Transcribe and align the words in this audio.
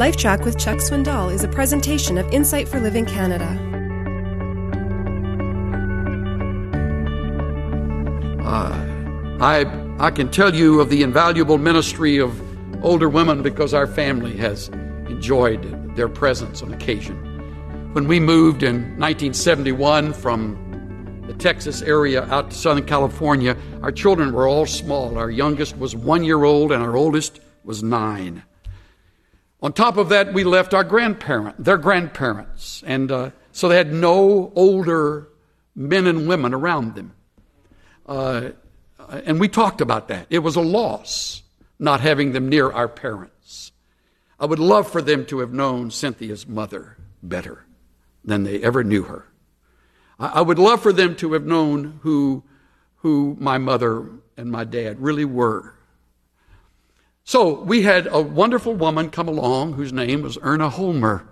LifeTrac 0.00 0.46
with 0.46 0.58
Chuck 0.58 0.78
Swindoll 0.78 1.30
is 1.30 1.44
a 1.44 1.48
presentation 1.48 2.16
of 2.16 2.26
Insight 2.32 2.66
for 2.66 2.80
Living 2.80 3.04
Canada. 3.04 3.44
Uh, 8.42 9.36
I, 9.42 9.66
I 9.98 10.10
can 10.10 10.30
tell 10.30 10.54
you 10.54 10.80
of 10.80 10.88
the 10.88 11.02
invaluable 11.02 11.58
ministry 11.58 12.16
of 12.16 12.40
older 12.82 13.10
women 13.10 13.42
because 13.42 13.74
our 13.74 13.86
family 13.86 14.34
has 14.38 14.68
enjoyed 15.10 15.94
their 15.96 16.08
presence 16.08 16.62
on 16.62 16.72
occasion. 16.72 17.14
When 17.92 18.08
we 18.08 18.20
moved 18.20 18.62
in 18.62 18.76
1971 18.98 20.14
from 20.14 21.24
the 21.26 21.34
Texas 21.34 21.82
area 21.82 22.22
out 22.32 22.52
to 22.52 22.56
Southern 22.56 22.86
California, 22.86 23.54
our 23.82 23.92
children 23.92 24.32
were 24.32 24.48
all 24.48 24.64
small. 24.64 25.18
Our 25.18 25.30
youngest 25.30 25.76
was 25.76 25.94
one 25.94 26.24
year 26.24 26.44
old 26.44 26.72
and 26.72 26.82
our 26.82 26.96
oldest 26.96 27.40
was 27.64 27.82
nine. 27.82 28.42
On 29.62 29.72
top 29.72 29.96
of 29.96 30.08
that, 30.08 30.32
we 30.32 30.44
left 30.44 30.72
our 30.72 30.84
grandparent, 30.84 31.62
their 31.62 31.76
grandparents, 31.76 32.82
and 32.86 33.12
uh, 33.12 33.30
so 33.52 33.68
they 33.68 33.76
had 33.76 33.92
no 33.92 34.52
older 34.54 35.28
men 35.74 36.06
and 36.06 36.26
women 36.26 36.54
around 36.54 36.94
them. 36.94 37.14
Uh, 38.06 38.50
and 39.08 39.38
we 39.38 39.48
talked 39.48 39.80
about 39.80 40.08
that. 40.08 40.26
It 40.30 40.38
was 40.38 40.56
a 40.56 40.60
loss 40.60 41.42
not 41.78 42.00
having 42.00 42.32
them 42.32 42.48
near 42.48 42.70
our 42.70 42.88
parents. 42.88 43.72
I 44.38 44.46
would 44.46 44.58
love 44.58 44.90
for 44.90 45.02
them 45.02 45.26
to 45.26 45.40
have 45.40 45.52
known 45.52 45.90
Cynthia's 45.90 46.46
mother 46.46 46.96
better 47.22 47.64
than 48.24 48.44
they 48.44 48.62
ever 48.62 48.84
knew 48.84 49.02
her. 49.04 49.26
I, 50.18 50.26
I 50.26 50.40
would 50.40 50.58
love 50.58 50.82
for 50.82 50.92
them 50.92 51.16
to 51.16 51.32
have 51.32 51.44
known 51.44 52.00
who, 52.02 52.44
who 52.96 53.36
my 53.38 53.58
mother 53.58 54.06
and 54.36 54.50
my 54.50 54.64
dad 54.64 55.00
really 55.00 55.24
were. 55.24 55.74
So 57.30 57.60
we 57.62 57.82
had 57.82 58.08
a 58.10 58.20
wonderful 58.20 58.74
woman 58.74 59.08
come 59.08 59.28
along 59.28 59.74
whose 59.74 59.92
name 59.92 60.22
was 60.22 60.36
Erna 60.42 60.68
Holmer. 60.68 61.28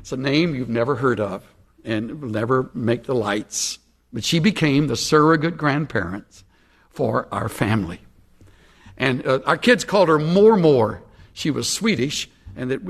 It's 0.00 0.10
a 0.10 0.16
name 0.16 0.52
you've 0.52 0.68
never 0.68 0.96
heard 0.96 1.20
of 1.20 1.44
and 1.84 2.20
will 2.20 2.28
never 2.28 2.72
make 2.74 3.04
the 3.04 3.14
lights. 3.14 3.78
But 4.12 4.24
she 4.24 4.40
became 4.40 4.88
the 4.88 4.96
surrogate 4.96 5.56
grandparents 5.56 6.42
for 6.90 7.28
our 7.30 7.48
family. 7.48 8.00
And 8.96 9.24
uh, 9.24 9.38
our 9.46 9.56
kids 9.56 9.84
called 9.84 10.08
her 10.08 10.18
More 10.18 10.56
More. 10.56 11.04
She 11.34 11.52
was 11.52 11.70
Swedish, 11.70 12.28
and 12.56 12.72
it, 12.72 12.82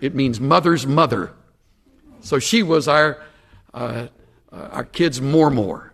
it 0.00 0.12
means 0.12 0.40
mother's 0.40 0.88
mother. 0.88 1.34
So 2.18 2.40
she 2.40 2.64
was 2.64 2.88
our, 2.88 3.22
uh, 3.72 4.08
uh, 4.52 4.56
our 4.72 4.84
kids' 4.84 5.20
More 5.20 5.50
More. 5.50 5.93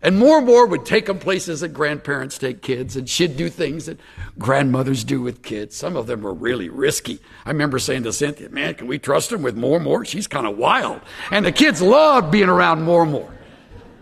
And 0.00 0.16
more 0.16 0.38
and 0.38 0.46
more 0.46 0.64
would 0.64 0.86
take 0.86 1.06
them 1.06 1.18
places 1.18 1.60
that 1.60 1.70
grandparents 1.70 2.38
take 2.38 2.62
kids, 2.62 2.94
and 2.94 3.08
she'd 3.08 3.36
do 3.36 3.48
things 3.48 3.86
that 3.86 3.98
grandmothers 4.38 5.02
do 5.02 5.20
with 5.20 5.42
kids. 5.42 5.74
Some 5.74 5.96
of 5.96 6.06
them 6.06 6.22
were 6.22 6.34
really 6.34 6.68
risky. 6.68 7.18
I 7.44 7.50
remember 7.50 7.80
saying 7.80 8.04
to 8.04 8.12
Cynthia, 8.12 8.48
Man, 8.48 8.74
can 8.74 8.86
we 8.86 9.00
trust 9.00 9.32
him 9.32 9.42
with 9.42 9.56
more 9.56 9.76
and 9.76 9.84
more? 9.84 10.04
She's 10.04 10.28
kind 10.28 10.46
of 10.46 10.56
wild. 10.56 11.00
And 11.32 11.44
the 11.44 11.50
kids 11.50 11.82
loved 11.82 12.30
being 12.30 12.48
around 12.48 12.82
more 12.82 13.02
and 13.02 13.10
more. 13.10 13.34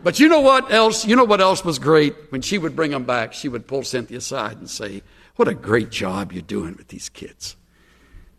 But 0.03 0.21
you 0.21 0.29
know 0.29 0.41
what 0.41 0.71
else? 0.71 1.07
You 1.07 1.17
know 1.17 1.25
what 1.25 1.41
else 1.41 1.65
was 1.65 1.79
great? 1.79 2.15
When 2.31 2.43
she 2.43 2.59
would 2.59 2.77
bring 2.77 2.91
them 2.91 3.05
back, 3.05 3.33
she 3.33 3.49
would 3.49 3.67
pull 3.67 3.83
Cynthia 3.83 4.19
aside 4.19 4.59
and 4.59 4.69
say, 4.69 5.03
What 5.37 5.49
a 5.49 5.55
great 5.55 5.91
job 5.91 6.31
you're 6.31 6.43
doing 6.43 6.77
with 6.77 6.89
these 6.89 7.09
kids. 7.09 7.57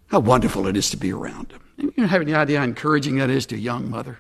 How 0.08 0.20
wonderful 0.20 0.68
it 0.68 0.78
is 0.78 0.92
to 0.92 0.98
be 0.98 1.12
around 1.12 1.50
them. 1.50 1.62
You 1.78 1.92
don't 1.92 2.08
have 2.08 2.22
any 2.22 2.34
idea 2.34 2.60
how 2.60 2.64
encouraging 2.64 3.18
that 3.18 3.30
is 3.30 3.48
to 3.48 3.56
a 3.56 3.60
young 3.60 3.90
mother. 3.90 4.20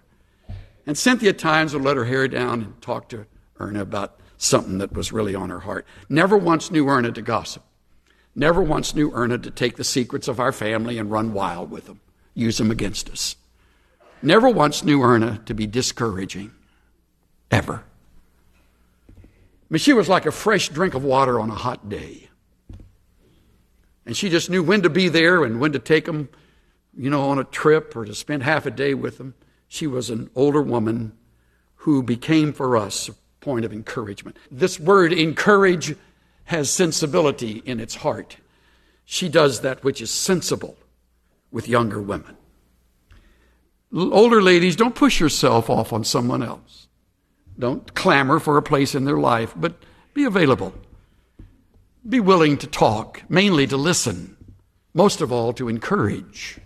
And 0.87 0.97
Cynthia 0.97 1.33
times 1.33 1.73
would 1.73 1.83
let 1.83 1.97
her 1.97 2.05
hair 2.05 2.29
down 2.29 2.61
and 2.63 2.81
talk 2.81 3.09
to 3.09 3.25
Erna 3.59 3.81
about 3.81 4.19
something 4.37 4.77
that 4.77 4.93
was 4.93 5.11
really 5.11 5.35
on 5.35 5.49
her 5.49 5.59
heart. 5.59 5.85
Never 6.07 6.37
once 6.37 6.71
knew 6.71 6.87
Erna 6.87 7.11
to 7.11 7.21
gossip. 7.21 7.63
Never 8.33 8.61
once 8.61 8.95
knew 8.95 9.11
Erna 9.11 9.37
to 9.39 9.51
take 9.51 9.75
the 9.75 9.83
secrets 9.83 10.29
of 10.29 10.39
our 10.39 10.53
family 10.53 10.97
and 10.97 11.11
run 11.11 11.33
wild 11.33 11.69
with 11.69 11.87
them, 11.87 11.99
use 12.33 12.57
them 12.57 12.71
against 12.71 13.09
us. 13.09 13.35
Never 14.21 14.49
once 14.49 14.83
knew 14.83 15.01
Erna 15.01 15.41
to 15.45 15.53
be 15.53 15.67
discouraging. 15.67 16.51
Ever. 17.51 17.83
I 19.09 19.13
mean, 19.69 19.79
she 19.79 19.93
was 19.93 20.07
like 20.07 20.25
a 20.25 20.31
fresh 20.31 20.69
drink 20.69 20.93
of 20.93 21.03
water 21.03 21.39
on 21.39 21.49
a 21.49 21.55
hot 21.55 21.89
day. 21.89 22.29
And 24.05 24.15
she 24.15 24.29
just 24.29 24.49
knew 24.49 24.63
when 24.63 24.83
to 24.83 24.89
be 24.89 25.09
there 25.09 25.43
and 25.43 25.59
when 25.59 25.73
to 25.73 25.79
take 25.79 26.05
them, 26.05 26.29
you 26.97 27.09
know, 27.09 27.29
on 27.29 27.39
a 27.39 27.43
trip 27.43 27.93
or 27.95 28.05
to 28.05 28.15
spend 28.15 28.43
half 28.43 28.65
a 28.65 28.71
day 28.71 28.93
with 28.93 29.17
them. 29.17 29.33
She 29.67 29.87
was 29.87 30.09
an 30.09 30.29
older 30.35 30.61
woman 30.61 31.13
who 31.75 32.01
became 32.03 32.53
for 32.53 32.77
us 32.77 33.09
a 33.09 33.13
point 33.39 33.65
of 33.65 33.73
encouragement. 33.73 34.37
This 34.49 34.79
word 34.79 35.13
encourage 35.13 35.95
has 36.45 36.69
sensibility 36.69 37.61
in 37.65 37.79
its 37.79 37.95
heart. 37.95 38.37
She 39.05 39.29
does 39.29 39.61
that 39.61 39.83
which 39.83 40.01
is 40.01 40.11
sensible 40.11 40.77
with 41.51 41.67
younger 41.67 42.01
women. 42.01 42.35
Older 43.93 44.41
ladies, 44.41 44.75
don't 44.75 44.95
push 44.95 45.19
yourself 45.19 45.69
off 45.69 45.93
on 45.93 46.03
someone 46.03 46.43
else. 46.43 46.87
Don't 47.57 47.93
clamor 47.95 48.39
for 48.39 48.57
a 48.57 48.61
place 48.61 48.93
in 48.93 49.05
their 49.05 49.17
life, 49.17 49.53
but 49.55 49.75
be 50.13 50.25
available. 50.25 50.73
Be 52.07 52.19
willing 52.19 52.57
to 52.57 52.67
talk, 52.67 53.23
mainly 53.29 53.65
to 53.67 53.77
listen, 53.77 54.35
most 54.93 55.21
of 55.21 55.31
all 55.31 55.53
to 55.53 55.69
encourage. 55.69 56.59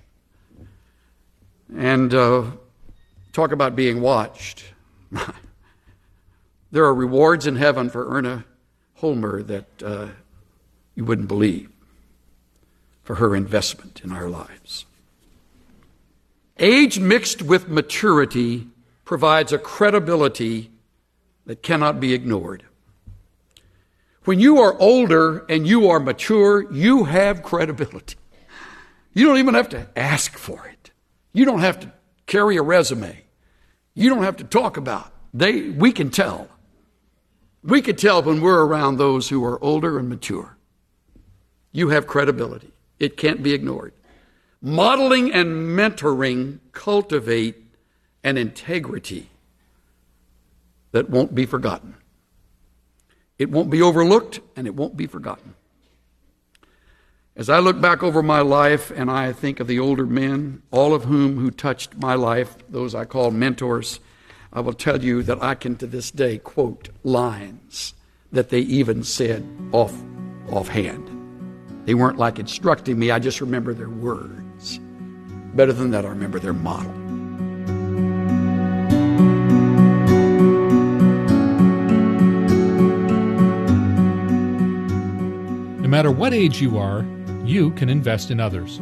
And 1.76 2.14
uh, 2.14 2.44
Talk 3.34 3.52
about 3.52 3.76
being 3.76 4.02
watched. 4.02 4.66
there 6.72 6.84
are 6.84 6.94
rewards 6.94 7.48
in 7.48 7.56
heaven 7.56 7.90
for 7.90 8.16
Erna 8.16 8.46
Holmer 8.96 9.42
that 9.44 9.84
uh, 9.84 10.08
you 10.96 11.06
wouldn't 11.06 11.28
believe 11.28 11.70
for 13.04 13.16
her 13.16 13.36
investment 13.36 14.02
in 14.04 14.12
our 14.12 14.30
lives. 14.30 14.86
Age 16.60 17.00
mixed 17.00 17.42
with 17.42 17.68
maturity 17.68 18.68
provides 19.06 19.52
a 19.52 19.58
credibility 19.58 20.72
that 21.46 21.64
cannot 21.64 22.00
be 22.00 22.14
ignored. 22.14 22.64
When 24.26 24.40
you 24.40 24.60
are 24.60 24.78
older 24.80 25.46
and 25.50 25.66
you 25.66 25.90
are 25.90 26.00
mature, 26.00 26.72
you 26.72 27.06
have 27.06 27.42
credibility. 27.42 28.16
You 29.14 29.26
don't 29.26 29.40
even 29.40 29.56
have 29.56 29.70
to 29.70 29.88
ask 29.96 30.38
for 30.38 30.68
it. 30.68 30.92
You 31.34 31.46
don't 31.46 31.62
have 31.62 31.80
to 31.80 31.92
carry 32.26 32.58
a 32.58 32.62
resume. 32.62 33.24
You 33.94 34.10
don't 34.10 34.24
have 34.24 34.38
to 34.38 34.44
talk 34.44 34.78
about. 34.78 35.12
They 35.34 35.70
we 35.70 35.92
can 35.92 36.10
tell. 36.10 36.48
We 37.64 37.82
can 37.82 37.96
tell 37.96 38.24
when 38.24 38.42
we're 38.42 38.66
around 38.66 38.98
those 38.98 39.30
who 39.30 39.44
are 39.46 39.64
older 39.64 40.00
and 40.00 40.10
mature. 40.10 40.58
You 41.72 41.90
have 41.90 42.08
credibility. 42.08 42.72
It 43.00 43.18
can't 43.18 43.44
be 43.44 43.54
ignored. 43.54 43.94
Modeling 44.62 45.32
and 45.32 45.78
mentoring 45.78 46.60
cultivate 46.72 47.58
an 48.24 48.38
integrity 48.38 49.30
that 50.92 51.10
won't 51.10 51.34
be 51.34 51.46
forgotten. 51.46 51.96
It 53.40 53.50
won't 53.50 53.70
be 53.70 53.82
overlooked 53.82 54.40
and 54.56 54.68
it 54.68 54.76
won't 54.76 54.96
be 54.96 55.08
forgotten. 55.08 55.56
As 57.34 57.50
I 57.50 57.60
look 57.60 57.80
back 57.80 58.04
over 58.04 58.22
my 58.22 58.42
life 58.42 58.92
and 58.92 59.10
I 59.10 59.32
think 59.32 59.62
of 59.62 59.68
the 59.68 59.80
older 59.80 60.06
men, 60.06 60.62
all 60.70 60.94
of 60.94 61.06
whom 61.06 61.38
who 61.38 61.50
touched 61.50 61.96
my 61.96 62.14
life, 62.14 62.58
those 62.68 62.94
I 62.94 63.06
call 63.06 63.32
mentors, 63.32 64.02
I 64.52 64.60
will 64.60 64.74
tell 64.74 65.02
you 65.02 65.24
that 65.24 65.42
I 65.42 65.56
can 65.56 65.78
to 65.78 65.88
this 65.88 66.12
day 66.12 66.40
quote 66.40 66.90
lines 67.04 67.94
that 68.34 68.50
they 68.50 68.60
even 68.60 69.06
said 69.06 69.48
off 69.72 69.94
offhand. 70.50 71.08
They 71.86 71.94
weren't 71.94 72.18
like 72.18 72.38
instructing 72.38 73.00
me, 73.00 73.12
I 73.12 73.20
just 73.20 73.40
remember 73.40 73.74
their 73.74 73.90
words. 73.90 74.82
Better 75.54 75.72
than 75.72 75.92
that, 75.92 76.06
I 76.06 76.10
remember 76.10 76.38
their 76.38 76.52
model. 76.52 76.92
No 85.80 85.88
matter 85.88 86.12
what 86.12 86.34
age 86.34 86.62
you 86.62 86.78
are, 86.78 87.06
you 87.44 87.72
can 87.72 87.90
invest 87.90 88.32
in 88.32 88.40
others. 88.40 88.80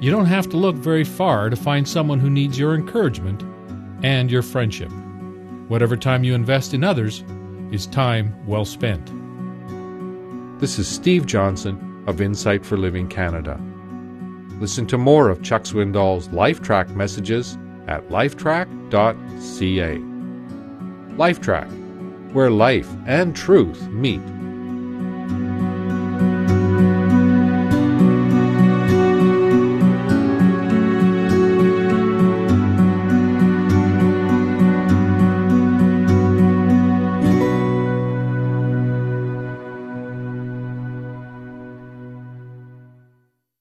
You 0.00 0.10
don't 0.10 0.26
have 0.26 0.48
to 0.50 0.56
look 0.56 0.76
very 0.76 1.04
far 1.04 1.50
to 1.50 1.56
find 1.56 1.86
someone 1.86 2.20
who 2.20 2.30
needs 2.30 2.58
your 2.58 2.74
encouragement 2.74 3.42
and 4.02 4.30
your 4.30 4.42
friendship. 4.42 4.90
Whatever 5.68 5.96
time 5.96 6.24
you 6.24 6.34
invest 6.34 6.74
in 6.74 6.84
others 6.84 7.24
is 7.70 7.86
time 7.86 8.34
well 8.46 8.64
spent. 8.64 9.06
This 10.60 10.78
is 10.78 10.86
Steve 10.88 11.26
Johnson 11.26 12.04
of 12.06 12.20
Insight 12.20 12.64
for 12.64 12.76
Living 12.76 13.08
Canada. 13.08 13.60
Listen 14.60 14.86
to 14.86 14.98
more 14.98 15.28
of 15.28 15.42
Chuck 15.42 15.62
Swindoll's 15.64 16.28
LifeTrac 16.28 16.94
messages 16.94 17.58
at 17.88 18.08
lifetrac.ca. 18.08 19.98
LifeTrac, 21.16 22.32
where 22.32 22.50
life 22.50 22.88
and 23.06 23.34
truth 23.34 23.82
meet. 23.88 24.22